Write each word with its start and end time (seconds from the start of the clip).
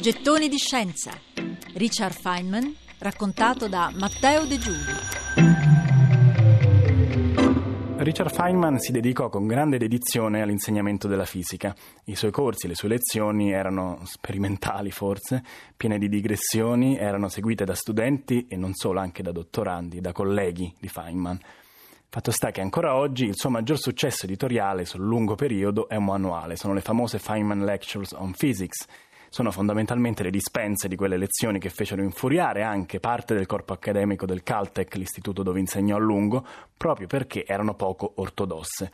Gettoni 0.00 0.48
di 0.48 0.56
scienza. 0.56 1.12
Richard 1.74 2.14
Feynman, 2.14 2.74
raccontato 3.00 3.68
da 3.68 3.92
Matteo 3.94 4.46
De 4.46 4.56
Giulio. 4.56 4.94
Richard 7.98 8.32
Feynman 8.32 8.78
si 8.78 8.92
dedicò 8.92 9.28
con 9.28 9.46
grande 9.46 9.76
dedizione 9.76 10.40
all'insegnamento 10.40 11.06
della 11.06 11.26
fisica. 11.26 11.74
I 12.06 12.16
suoi 12.16 12.30
corsi, 12.30 12.66
le 12.66 12.76
sue 12.76 12.88
lezioni 12.88 13.52
erano 13.52 14.00
sperimentali 14.04 14.90
forse, 14.90 15.44
piene 15.76 15.98
di 15.98 16.08
digressioni, 16.08 16.96
erano 16.96 17.28
seguite 17.28 17.66
da 17.66 17.74
studenti 17.74 18.46
e 18.48 18.56
non 18.56 18.72
solo, 18.72 19.00
anche 19.00 19.22
da 19.22 19.32
dottorandi, 19.32 20.00
da 20.00 20.12
colleghi 20.12 20.74
di 20.80 20.88
Feynman. 20.88 21.38
Fatto 22.08 22.30
sta 22.30 22.50
che 22.50 22.62
ancora 22.62 22.96
oggi 22.96 23.26
il 23.26 23.36
suo 23.36 23.50
maggior 23.50 23.78
successo 23.78 24.24
editoriale 24.24 24.86
sul 24.86 25.02
lungo 25.02 25.34
periodo 25.34 25.90
è 25.90 25.96
un 25.96 26.06
manuale, 26.06 26.56
sono 26.56 26.72
le 26.72 26.80
famose 26.80 27.18
Feynman 27.18 27.64
Lectures 27.64 28.12
on 28.12 28.32
Physics, 28.32 28.86
sono 29.30 29.52
fondamentalmente 29.52 30.24
le 30.24 30.30
dispense 30.30 30.88
di 30.88 30.96
quelle 30.96 31.16
lezioni 31.16 31.60
che 31.60 31.70
fecero 31.70 32.02
infuriare 32.02 32.64
anche 32.64 32.98
parte 32.98 33.32
del 33.32 33.46
corpo 33.46 33.72
accademico 33.72 34.26
del 34.26 34.42
Caltech, 34.42 34.96
l'istituto 34.96 35.44
dove 35.44 35.60
insegnò 35.60 35.96
a 35.96 36.00
lungo, 36.00 36.44
proprio 36.76 37.06
perché 37.06 37.46
erano 37.46 37.74
poco 37.74 38.12
ortodosse. 38.16 38.90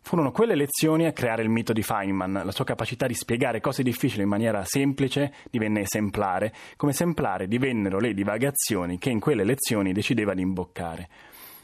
Furono 0.00 0.30
quelle 0.30 0.54
lezioni 0.54 1.06
a 1.06 1.12
creare 1.12 1.42
il 1.42 1.48
mito 1.48 1.72
di 1.72 1.82
Feynman, 1.82 2.42
la 2.44 2.52
sua 2.52 2.64
capacità 2.64 3.08
di 3.08 3.14
spiegare 3.14 3.60
cose 3.60 3.82
difficili 3.82 4.22
in 4.22 4.28
maniera 4.28 4.64
semplice 4.64 5.32
divenne 5.50 5.80
esemplare, 5.80 6.54
come 6.76 6.92
esemplare 6.92 7.48
divennero 7.48 7.98
le 7.98 8.14
divagazioni 8.14 8.98
che 8.98 9.10
in 9.10 9.18
quelle 9.18 9.44
lezioni 9.44 9.92
decideva 9.92 10.32
di 10.32 10.42
imboccare. 10.42 11.08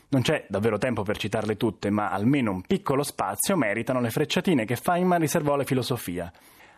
Non 0.08 0.22
c'è 0.22 0.44
davvero 0.48 0.78
tempo 0.78 1.02
per 1.02 1.18
citarle 1.18 1.56
tutte, 1.56 1.90
ma 1.90 2.10
almeno 2.10 2.50
un 2.50 2.62
piccolo 2.62 3.04
spazio 3.04 3.56
meritano 3.56 4.00
le 4.00 4.10
frecciatine 4.10 4.64
che 4.64 4.74
Feynman 4.74 5.20
riservò 5.20 5.54
alla 5.54 5.64
filosofia. 5.64 6.32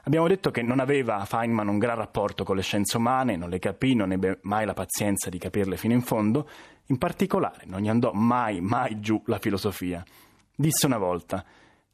Abbiamo 0.05 0.29
detto 0.29 0.51
che 0.51 0.62
non 0.62 0.81
aveva 0.81 1.25
Feynman 1.25 1.69
un 1.69 1.79
gran 1.79 1.97
rapporto 1.97 2.45
con 2.45 2.56
le 2.56 2.62
scienze 2.62 2.97
umane, 2.97 3.37
non 3.37 3.51
le 3.51 3.59
capì, 3.59 3.95
non 3.95 4.12
ebbe 4.12 4.39
mai 4.42 4.65
la 4.65 4.73
pazienza 4.73 5.29
di 5.29 5.39
capirle 5.39 5.77
fino 5.77 5.92
in 5.92 6.03
fondo, 6.03 6.48
in 6.87 6.98
particolare 6.98 7.65
non 7.67 7.81
gli 7.81 7.89
andò 7.89 8.12
mai, 8.12 8.61
mai 8.61 9.01
giù 9.01 9.23
la 9.27 9.39
filosofia. 9.39 10.03
Disse 10.55 10.87
una 10.87 10.98
volta, 10.98 11.45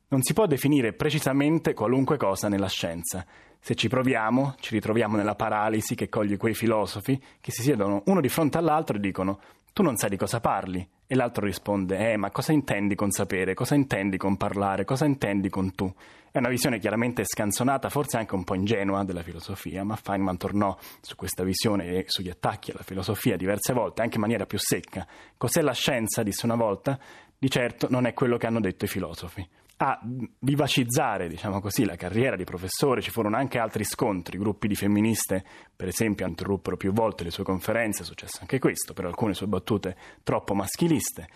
non 0.09 0.23
si 0.23 0.33
può 0.33 0.47
definire 0.47 0.93
precisamente 0.93 1.75
qualunque 1.75 2.17
cosa 2.17 2.49
nella 2.49 2.69
scienza. 2.69 3.27
Se 3.59 3.75
ci 3.75 3.89
proviamo, 3.89 4.55
ci 4.61 4.73
ritroviamo 4.75 5.17
nella 5.17 5.35
paralisi 5.35 5.97
che 5.97 6.09
coglie 6.09 6.37
quei 6.37 6.55
filosofi 6.55 7.21
che 7.41 7.51
si 7.51 7.63
siedono 7.63 8.03
uno 8.07 8.21
di 8.21 8.29
fronte 8.29 8.59
all'altro 8.59 8.97
e 8.97 9.01
dicono 9.01 9.41
tu 9.73 9.83
non 9.83 9.97
sai 9.97 10.11
di 10.11 10.17
cosa 10.17 10.39
parli. 10.39 10.89
E 11.09 11.15
l'altro 11.15 11.47
risponde, 11.47 12.13
eh, 12.13 12.17
ma 12.17 12.33
cosa 12.33 12.51
intendi 12.51 12.97
con 12.97 13.13
sapere? 13.13 13.55
Cosa 13.55 13.77
intendi 13.77 14.17
con 14.17 14.37
parlare? 14.37 14.85
Cosa 14.85 15.05
intendi 15.05 15.49
con 15.49 15.73
tu? 15.73 15.93
È 16.33 16.39
una 16.39 16.49
visione 16.49 16.81
chiaramente 16.81 17.23
scanzonata, 17.25 17.89
forse 17.91 18.17
anche 18.17 18.35
un 18.35 18.43
po' 18.43 18.57
ingenua 18.57 19.05
della 19.05 19.23
filosofia, 19.23 19.85
ma 19.85 19.95
Feynman 19.95 20.37
tornò 20.37 20.77
su 21.01 21.15
questa 21.15 21.45
visione 21.45 21.87
e 21.87 22.05
sugli 22.09 22.29
attacchi 22.29 22.73
alla 22.73 22.83
filosofia 22.83 23.37
diverse 23.37 23.73
volte, 23.73 24.03
anche 24.03 24.17
in 24.17 24.23
maniera 24.23 24.47
più 24.47 24.59
secca. 24.59 25.07
Cos'è 25.37 25.63
la 25.63 25.73
scienza? 25.73 26.25
disse 26.25 26.45
una 26.45 26.57
volta. 26.57 26.99
Di 27.39 27.49
certo 27.49 27.87
non 27.89 28.07
è 28.07 28.13
quello 28.13 28.37
che 28.37 28.47
hanno 28.47 28.61
detto 28.61 28.87
i 28.87 28.89
filosofi 28.89 29.49
a 29.79 30.01
vivacizzare 30.39 31.29
diciamo 31.29 31.61
così, 31.61 31.85
la 31.85 31.97
carriera 31.97 32.37
di 32.37 32.45
professore 32.45 33.03
ci 33.03 33.11
furono 33.11 33.37
anche 33.37 33.59
altri 33.59 33.85
scontri, 33.85 34.39
gruppi 34.39 34.69
di 34.69 34.75
femministe 34.75 35.45
per 35.75 35.89
esempio 35.89 36.27
interruppero 36.27 36.77
più 36.77 36.93
volte 36.93 37.25
le 37.25 37.31
sue 37.31 37.45
conferenze, 37.45 38.03
è 38.03 38.05
successo 38.07 38.39
anche 38.41 38.59
questo 38.59 38.95
per 38.95 39.05
alcune 39.05 39.35
sue 39.35 39.47
battute 39.47 39.97
troppo 40.23 40.55
maschiliste. 40.55 41.29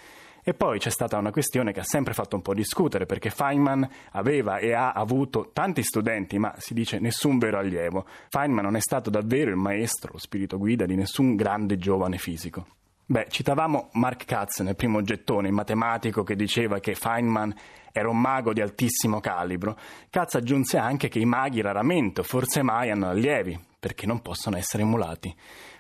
E 0.43 0.55
poi 0.55 0.79
c'è 0.79 0.89
stata 0.89 1.19
una 1.19 1.31
questione 1.31 1.71
che 1.71 1.81
ha 1.81 1.85
sempre 1.85 2.15
fatto 2.15 2.35
un 2.35 2.41
po' 2.41 2.55
discutere, 2.55 3.05
perché 3.05 3.29
Feynman 3.29 3.87
aveva 4.13 4.57
e 4.57 4.73
ha 4.73 4.93
avuto 4.93 5.51
tanti 5.53 5.83
studenti, 5.83 6.39
ma 6.39 6.55
si 6.57 6.73
dice 6.73 6.99
nessun 6.99 7.37
vero 7.39 7.59
allievo. 7.59 8.07
Feynman 8.31 8.65
non 8.65 8.77
è 8.77 8.81
stato 8.81 9.11
davvero 9.11 9.51
il 9.51 9.57
maestro, 9.57 10.13
lo 10.13 10.19
spirito 10.19 10.57
guida 10.57 10.87
di 10.87 10.97
nessun 10.97 11.37
grande 11.37 11.77
giovane 11.77 12.17
fisico. 12.17 12.67
Beh, 13.11 13.27
citavamo 13.29 13.89
Mark 13.95 14.25
Katz 14.25 14.61
nel 14.61 14.77
primo 14.77 15.03
gettone, 15.03 15.49
il 15.49 15.53
matematico 15.53 16.23
che 16.23 16.37
diceva 16.37 16.79
che 16.79 16.95
Feynman 16.95 17.53
era 17.91 18.09
un 18.09 18.21
mago 18.21 18.53
di 18.53 18.61
altissimo 18.61 19.19
calibro. 19.19 19.77
Katz 20.09 20.37
aggiunse 20.37 20.79
anche 20.79 21.09
che 21.09 21.19
i 21.19 21.25
maghi 21.25 21.61
raramente 21.61 22.23
forse 22.23 22.63
mai 22.63 22.89
hanno 22.89 23.09
allievi, 23.09 23.59
perché 23.81 24.07
non 24.07 24.23
possono 24.23 24.57
essere 24.57 24.85
emulati. 24.85 25.35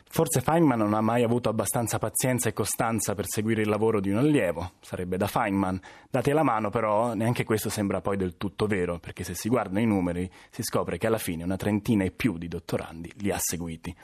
Forse 0.08 0.40
Feynman 0.40 0.78
non 0.78 0.92
ha 0.92 1.00
mai 1.00 1.22
avuto 1.22 1.48
abbastanza 1.48 2.00
pazienza 2.00 2.48
e 2.48 2.52
costanza 2.52 3.14
per 3.14 3.26
seguire 3.28 3.62
il 3.62 3.68
lavoro 3.68 4.00
di 4.00 4.10
un 4.10 4.16
allievo, 4.16 4.72
sarebbe 4.80 5.16
da 5.16 5.28
Feynman. 5.28 5.80
Date 6.10 6.32
la 6.32 6.42
mano 6.42 6.70
però, 6.70 7.14
neanche 7.14 7.44
questo 7.44 7.68
sembra 7.68 8.00
poi 8.00 8.16
del 8.16 8.38
tutto 8.38 8.66
vero, 8.66 8.98
perché 8.98 9.22
se 9.22 9.36
si 9.36 9.48
guardano 9.48 9.78
i 9.78 9.86
numeri 9.86 10.28
si 10.50 10.64
scopre 10.64 10.98
che 10.98 11.06
alla 11.06 11.18
fine 11.18 11.44
una 11.44 11.54
trentina 11.54 12.02
e 12.02 12.10
più 12.10 12.38
di 12.38 12.48
dottorandi 12.48 13.12
li 13.18 13.30
ha 13.30 13.38
seguiti. 13.38 13.96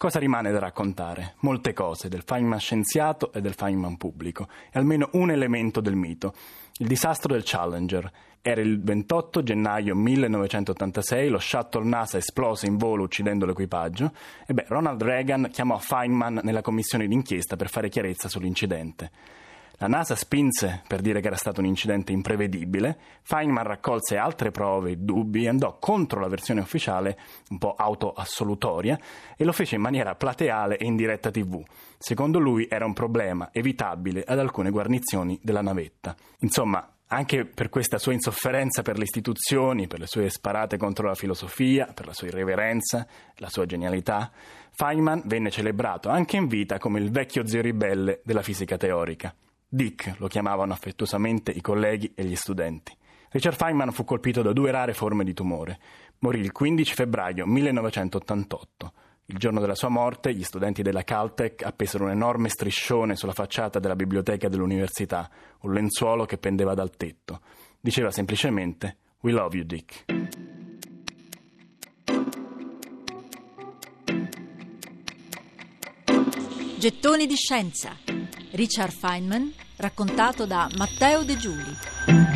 Cosa 0.00 0.18
rimane 0.18 0.50
da 0.50 0.58
raccontare? 0.58 1.34
Molte 1.40 1.74
cose 1.74 2.08
del 2.08 2.22
Feynman 2.24 2.58
scienziato 2.58 3.34
e 3.34 3.42
del 3.42 3.52
Feynman 3.52 3.98
pubblico, 3.98 4.48
e 4.72 4.78
almeno 4.78 5.10
un 5.12 5.30
elemento 5.30 5.82
del 5.82 5.94
mito. 5.94 6.32
Il 6.78 6.86
disastro 6.86 7.34
del 7.34 7.42
Challenger. 7.44 8.10
Era 8.40 8.62
il 8.62 8.82
28 8.82 9.42
gennaio 9.42 9.94
1986, 9.94 11.28
lo 11.28 11.38
shuttle 11.38 11.84
NASA 11.84 12.16
esplose 12.16 12.66
in 12.66 12.78
volo 12.78 13.02
uccidendo 13.02 13.44
l'equipaggio 13.44 14.12
e 14.46 14.54
beh, 14.54 14.64
Ronald 14.68 15.02
Reagan 15.02 15.50
chiamò 15.52 15.76
Feynman 15.76 16.40
nella 16.44 16.62
commissione 16.62 17.06
d'inchiesta 17.06 17.56
per 17.56 17.68
fare 17.68 17.90
chiarezza 17.90 18.30
sull'incidente. 18.30 19.10
La 19.82 19.86
NASA 19.86 20.14
spinse 20.14 20.82
per 20.86 21.00
dire 21.00 21.22
che 21.22 21.28
era 21.28 21.36
stato 21.36 21.60
un 21.60 21.66
incidente 21.66 22.12
imprevedibile, 22.12 22.98
Feynman 23.22 23.64
raccolse 23.64 24.18
altre 24.18 24.50
prove 24.50 24.90
e 24.90 24.96
dubbi 24.96 25.48
andò 25.48 25.78
contro 25.78 26.20
la 26.20 26.28
versione 26.28 26.60
ufficiale, 26.60 27.18
un 27.48 27.56
po' 27.56 27.76
autoassolutoria, 27.76 28.98
e 29.38 29.42
lo 29.42 29.52
fece 29.52 29.76
in 29.76 29.80
maniera 29.80 30.14
plateale 30.16 30.76
e 30.76 30.84
in 30.84 30.96
diretta 30.96 31.30
tv. 31.30 31.64
Secondo 31.96 32.38
lui 32.38 32.66
era 32.68 32.84
un 32.84 32.92
problema 32.92 33.48
evitabile 33.52 34.22
ad 34.22 34.38
alcune 34.38 34.68
guarnizioni 34.68 35.40
della 35.42 35.62
navetta. 35.62 36.14
Insomma, 36.40 36.86
anche 37.06 37.46
per 37.46 37.70
questa 37.70 37.96
sua 37.96 38.12
insofferenza 38.12 38.82
per 38.82 38.98
le 38.98 39.04
istituzioni, 39.04 39.86
per 39.86 40.00
le 40.00 40.06
sue 40.06 40.28
sparate 40.28 40.76
contro 40.76 41.06
la 41.06 41.14
filosofia, 41.14 41.86
per 41.86 42.04
la 42.04 42.12
sua 42.12 42.26
irreverenza, 42.26 43.06
la 43.36 43.48
sua 43.48 43.64
genialità, 43.64 44.30
Feynman 44.72 45.22
venne 45.24 45.50
celebrato 45.50 46.10
anche 46.10 46.36
in 46.36 46.48
vita 46.48 46.76
come 46.76 47.00
il 47.00 47.10
vecchio 47.10 47.46
zio 47.46 47.62
ribelle 47.62 48.20
della 48.24 48.42
fisica 48.42 48.76
teorica. 48.76 49.34
Dick 49.72 50.16
lo 50.18 50.26
chiamavano 50.26 50.72
affettuosamente 50.72 51.52
i 51.52 51.60
colleghi 51.60 52.10
e 52.16 52.24
gli 52.24 52.34
studenti. 52.34 52.92
Richard 53.30 53.54
Feynman 53.54 53.92
fu 53.92 54.02
colpito 54.02 54.42
da 54.42 54.52
due 54.52 54.72
rare 54.72 54.94
forme 54.94 55.22
di 55.22 55.32
tumore. 55.32 55.78
Morì 56.18 56.40
il 56.40 56.50
15 56.50 56.92
febbraio 56.92 57.46
1988. 57.46 58.92
Il 59.26 59.38
giorno 59.38 59.60
della 59.60 59.76
sua 59.76 59.88
morte, 59.88 60.34
gli 60.34 60.42
studenti 60.42 60.82
della 60.82 61.04
Caltech 61.04 61.62
appesero 61.62 62.02
un 62.02 62.10
enorme 62.10 62.48
striscione 62.48 63.14
sulla 63.14 63.32
facciata 63.32 63.78
della 63.78 63.94
biblioteca 63.94 64.48
dell'università, 64.48 65.30
un 65.60 65.72
lenzuolo 65.72 66.24
che 66.24 66.36
pendeva 66.36 66.74
dal 66.74 66.96
tetto. 66.96 67.40
Diceva 67.80 68.10
semplicemente 68.10 68.96
We 69.20 69.30
love 69.30 69.56
you, 69.56 69.64
Dick. 69.64 70.04
Gettoni 76.76 77.26
di 77.26 77.36
scienza. 77.36 78.09
Richard 78.60 78.92
Feynman, 78.92 79.54
raccontato 79.76 80.44
da 80.44 80.68
Matteo 80.76 81.22
De 81.22 81.34
Giuli. 81.38 82.29